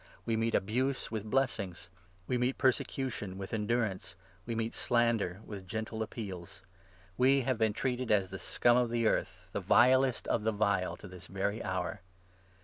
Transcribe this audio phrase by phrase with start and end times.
[0.25, 1.91] We meet abuse with blessings,
[2.25, 4.15] we meet persecution with endurance,
[4.47, 6.63] we meet slander with 13 gentle appeals.
[7.19, 10.97] We have been treated as the scum of the earth, the vilest of the vile,
[10.97, 12.01] to this very hour.